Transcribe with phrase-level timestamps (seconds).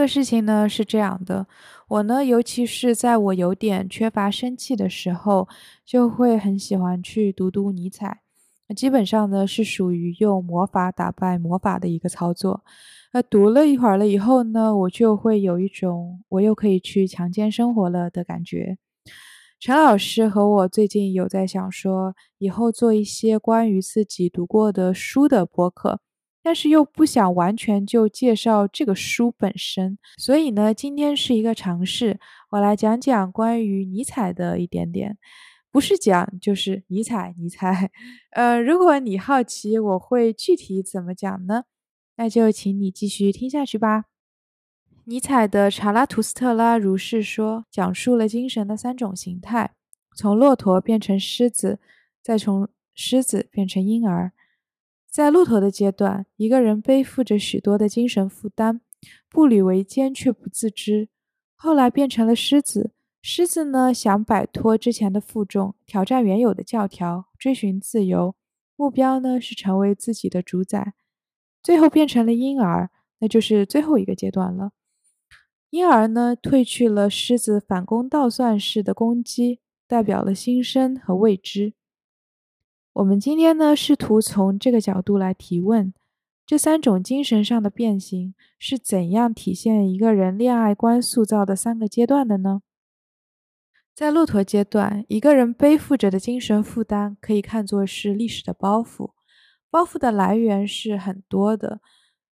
[0.00, 1.46] 这个事情呢是这样的，
[1.86, 5.46] 我呢，尤其是在我有点缺乏生气的时候，
[5.84, 8.22] 就会很喜欢去读读尼采。
[8.74, 12.64] 基本上呢是属于用魔法打败魔法的一个操作。
[13.12, 18.78] 那，读了一会儿了以后呢，我就会有一种我又可以去强奸生活了的感觉。
[19.58, 26.00] 陈老师和我最近有在想说，以后做一些关于自己读过的书的播客。
[26.42, 32.18] 但是又不想完全就介绍这个书本身，所以呢，今天是一个尝试，
[32.50, 35.18] 我来讲讲关于尼采的一点点，
[35.70, 37.90] 不是讲就是尼采，尼采。
[38.32, 41.64] 呃，如果你好奇我会具体怎么讲呢，
[42.16, 44.06] 那就请你继续听下去吧。
[45.04, 49.74] 尼采的《查拉图斯特拉如是说》讲述了精神的三种形态：
[50.14, 51.80] 从骆驼变成狮子，
[52.22, 54.32] 再从狮子变成婴儿。
[55.10, 58.80] 在骆驼的阶段，一个人背负着许多的精神负担，
[59.28, 61.08] 步履维艰却不自知。
[61.56, 68.36] 后来变成了狮子，狮子呢想摆脱之前的负重，挑战原有的教条，追寻自由，
[68.76, 70.94] 目标呢是成为自己的主宰。
[71.60, 74.70] 最后变成了婴儿，那就是最后一个阶段了。
[75.70, 81.74] 婴儿呢褪去了狮子反攻倒算式的攻击，代表了新生和未知。
[83.00, 85.94] 我们今天呢，试图从这个角度来提问：
[86.44, 92.60] 这三种精神上的变形是怎样体现一个人恋爱观塑造的三个阶段的呢？
[93.94, 99.12] 在骆驼阶段，一个人背负着的精神负担可以看作是历史的包袱，
[99.70, 101.80] 包袱的来源是很多的，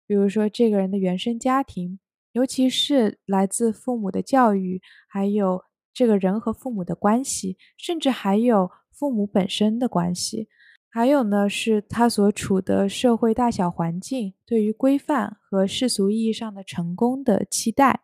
[0.07, 1.99] 比如说这个人的原生家庭，
[2.31, 8.71] 尤其是来自父母的教育，还有这个人和父母的关系，甚至还有。
[8.95, 10.47] 父母本身的关系，
[10.95, 18.01] 还有呢，是他所处的社会大小环境对于规范和世俗意义上的成功的期待，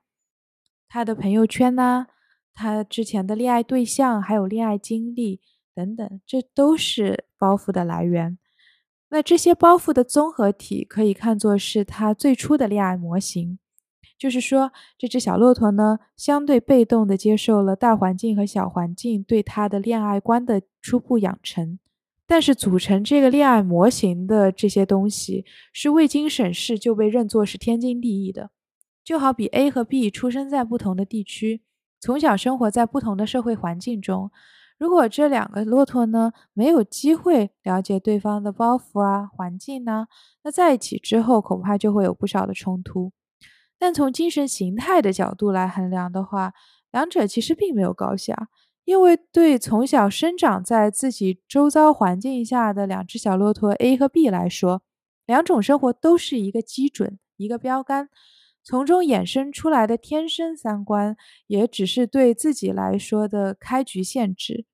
[0.88, 2.08] 他的朋友圈呢，
[2.52, 5.40] 他之前的恋爱对象，还有恋爱经历
[5.76, 8.40] 等等，这都是包袱的来源。
[9.10, 13.60] 那这些包袱的综合体，可以看作是他最初的恋爱模型。
[14.18, 21.78] 就是说，这只小骆驼呢，相对被动地接受了大环境和小环境对他的恋爱观的初步养成，
[22.32, 28.52] 但是组成这个恋爱模型的这些东西是未经审视就被认作是天经地义的。
[29.04, 31.64] 就好比 A 和 B 出生在不同的地区，
[32.00, 34.30] 从小生活在不同的社会环境中，
[34.78, 40.06] 如果这两个骆驼呢没有机会了解对方的包袱啊、环境呢，
[40.44, 43.12] 那在一起之后恐怕就会有不少的冲突。
[43.80, 46.54] 但从精神形态的角度来衡量的话，
[46.92, 48.50] 两者其实并没有高下，
[48.90, 54.82] 因为对从小生长在自己周遭环境下的两只小骆驼 A 和 B 来说，
[55.28, 58.10] 两种生活都是一个基准、一个标杆，
[58.64, 64.66] 从中衍生出来的天生三观，也只是对自己来说的开局限制。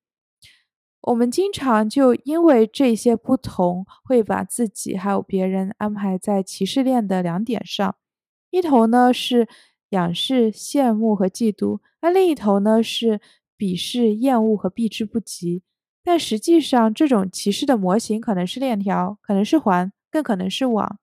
[1.02, 7.94] 我们经常就因为这些不同，会把自己还有别人安排在歧视链的两点上。
[8.48, 9.46] 一头呢是
[9.90, 13.20] 仰视、羡慕和嫉妒，而另一头呢是
[13.56, 15.62] 鄙视、厌恶和避之不及。
[16.04, 20.98] 但实际上，这种歧视的模型可能是链条，可能是环，更可能是网。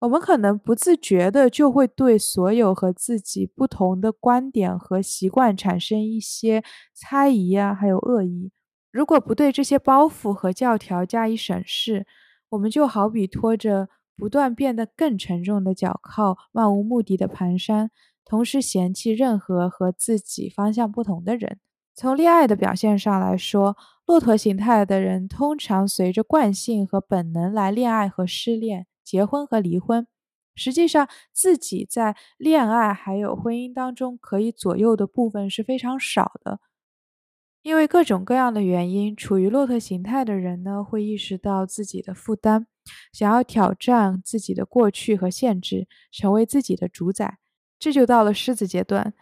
[0.00, 6.62] 我们可能不自觉的就会对所有和自己不同的观点和习惯产生一些
[6.94, 8.52] 猜疑啊，还有恶意。
[8.92, 12.06] 如果不对这些包袱和教条加以审视，
[12.50, 13.88] 我们就好比拖着。
[14.20, 17.88] 不断变得更沉重的脚铐，漫无目的的蹒跚，
[18.24, 21.60] 同时嫌弃任何和自己方向不同的人。
[21.98, 30.06] 从恋爱的表现上来说，骆驼形态的人通常随着惯性和本能来恋爱和失恋、结婚和离婚。
[30.54, 36.60] 实际上，自己在恋爱还有婚姻当中可以左右的部分是非常少的。
[37.62, 42.68] 因为各种各样的原因，处于骆驼形态的人呢，会意识到自己的负担。
[43.12, 47.38] 想要挑战自己的过去和限制，成为自己的主宰，
[47.80, 49.14] 这就到了狮子阶段。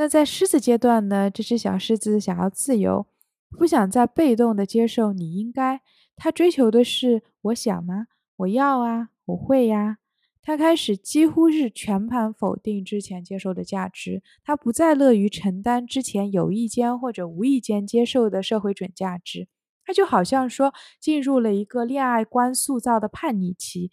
[0.00, 1.30] 那在狮子阶段呢？
[1.30, 3.06] 这只小狮子想要自由，
[3.50, 5.82] 不想再被动的接受你应该。
[6.16, 8.06] 他追求的是我想吗？
[8.36, 9.98] 我要啊，我会呀。
[10.40, 19.48] 他开始几乎是全盘否定之前接受的价值，他不再乐于承担之前有意间或者无意间接受的社会准价值。
[19.84, 23.90] 他就好像说进入了一个恋爱观塑造的叛逆期，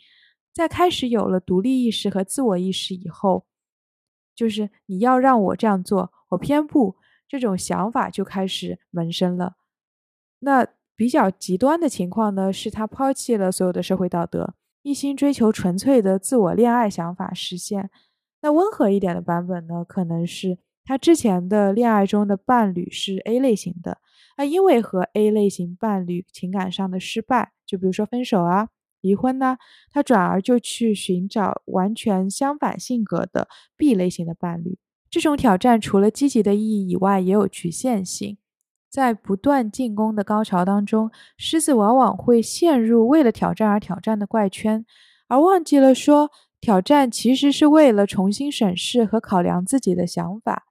[0.54, 3.46] 在开始有了独立意识和自我意识以后，
[4.38, 6.96] 就是你要让我这样做，我偏不，
[7.28, 9.56] 这种想法就开始萌生了。
[10.40, 14.54] 那比较极端的情况呢，是他抛弃了所有的社会道德，
[14.84, 17.90] 一心追求纯粹的自我恋爱想法实现。
[18.42, 23.98] 那温和一点的版本呢，可能是他之前的恋爱中的伴侣是 A 类型的，
[24.38, 28.70] 那因为和 A 类型伴侣情感上的失败，就比如说分手啊、
[29.02, 29.58] 离婚呢，
[29.92, 34.78] 他转而就去寻找完全相反性格的 B 类型的伴侣。
[35.10, 38.38] 这种挑战除了积极的意义以外，也有局限性。
[38.90, 44.86] 在不断进攻的高潮当中，狮子往往会陷入为了挑战而挑战的怪圈，
[45.28, 50.68] 而忘记了说，挑战其实是为了重新审视和考量自己的想法。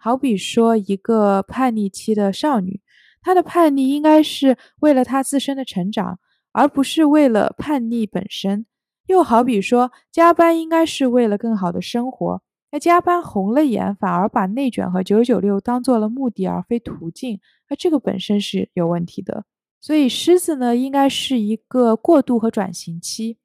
[0.00, 2.80] 好比说，一个叛逆期的少女，
[3.20, 6.20] 她的叛逆应该是为了她自身的成长，
[6.52, 8.66] 而不是为了叛逆本身。
[9.06, 12.42] 又好比说，加班应该是为了更好的生活。
[12.70, 17.40] 那加班红了眼，反而把内卷和九九六当做了目的而非途径，
[17.70, 19.46] 那这个本身是有问题的。
[19.80, 23.38] 所以狮子呢，应该是一个过渡和转型期。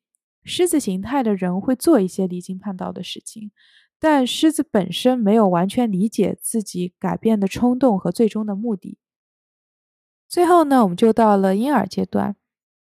[0.44, 3.52] 狮子形态的人会做一些离经叛道的事情，
[3.98, 8.98] 但狮子本身没有完全理解自己改变的冲动和最终的目的。
[10.28, 12.36] 最后呢，我们就到了婴儿阶段，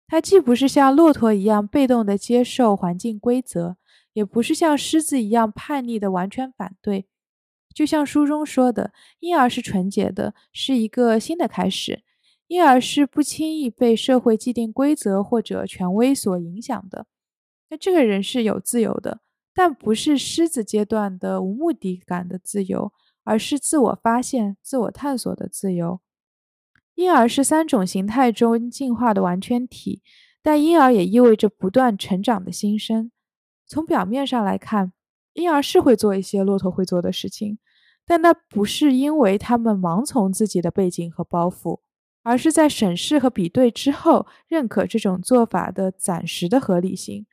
[0.07, 3.77] 它既不是像骆驼一样被动的接受环境规则。
[4.13, 7.07] 也不是像狮子一样叛逆的完全反对，
[7.73, 12.03] 就像书中说的，婴儿是纯洁的，是一个新的开始。
[12.45, 17.07] 婴儿是不轻易被社会既定规则或者权威所影响的。
[17.69, 19.21] 那这个人是有自由的，
[19.51, 25.99] 但不是狮子阶段的无目的感的自由，而是自我发现、自我探索的自由。
[26.95, 30.01] 婴儿是三种形态中进化的完全体，
[30.41, 33.11] 但婴儿也意味着不断成长的新生。
[33.65, 34.93] 从表面上来看，
[35.33, 37.57] 婴儿是会做一些骆驼会做的事情，
[38.05, 41.79] 但那不是因为他们盲从自己的背景和包袱，
[42.21, 47.25] 而是在审视和比对之后，认可这种做法的暂时的合理性，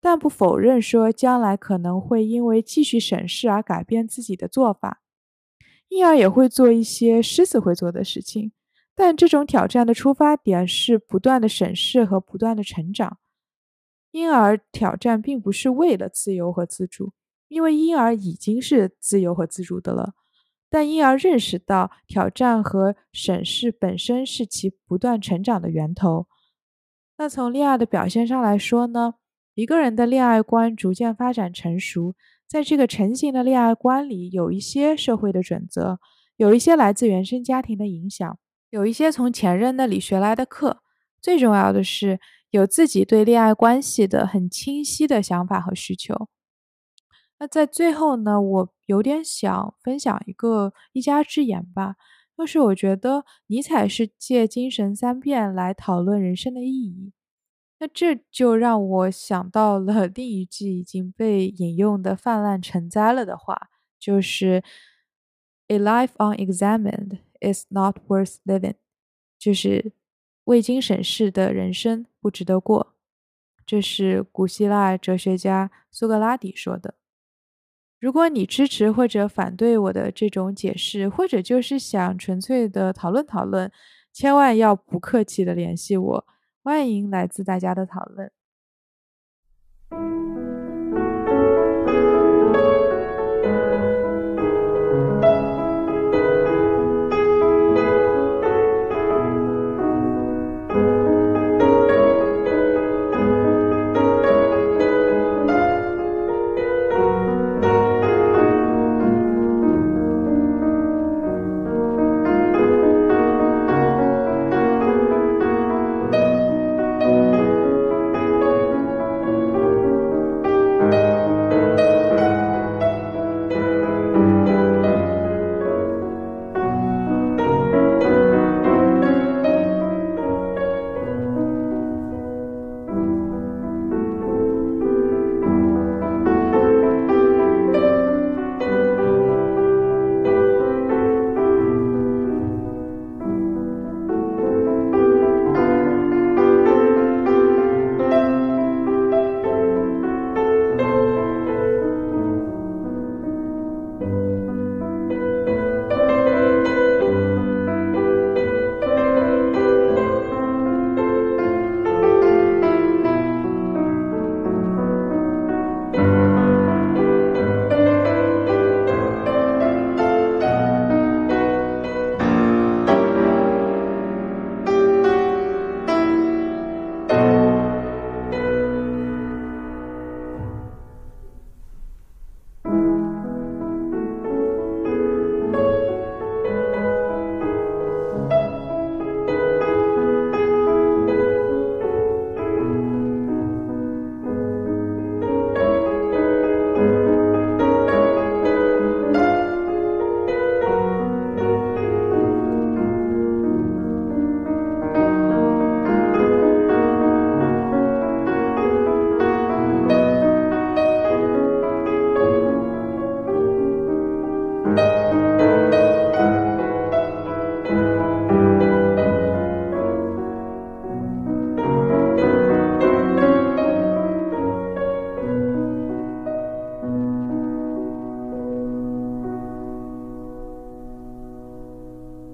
[0.00, 5.02] 但不否认说将来可能会因为继续审视而改变自己的做法。
[5.88, 8.52] 婴儿也会做一些狮子会做的事情，
[8.94, 13.18] 但这种挑战的出发点是不断的审视和不断的成长。
[14.10, 17.12] 婴儿挑战并不是为了自由和自主，
[17.48, 20.12] 因为婴儿已经是自由和自主的了。
[20.68, 26.26] 但婴儿认识到挑战和审视本身是其不断成长的源头。
[27.18, 29.14] 那从恋爱的表现上来说呢？
[29.54, 32.14] 一个人的恋爱观逐渐发展成熟，
[32.48, 36.00] 在这个成型的恋爱观里，有一些社会的准则，
[36.36, 38.38] 有一些来自原生家庭的影响，
[38.72, 40.82] 有一些从前任那里学来的课。
[41.20, 42.18] 最重要的是。
[42.52, 46.28] 有自己对恋爱关系的很清晰的想法和需求。
[47.38, 51.96] 那在最后呢，我有点想分享一个一家之言吧，
[52.36, 57.14] 就是我觉得尼采是借精神三变来讨论人生的意义。
[57.78, 64.62] 那这就让我想到了 另一句已经被引用的泛滥成灾了的话，就是
[65.68, 68.76] “A life unexamined is not worth living”，
[69.38, 69.92] 就是。
[70.46, 72.96] 未经审视的人生不值得过，
[73.64, 76.94] 这是古希腊哲学家苏格拉底说的。
[78.00, 83.70] 如果你支持或者反对我的这种解释，或者就是想纯粹的讨论讨论，
[84.12, 86.26] 千万要不客气的联系我，
[86.64, 88.32] 欢迎来自大家的讨论。